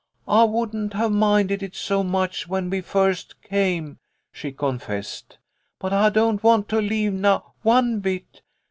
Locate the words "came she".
3.43-4.51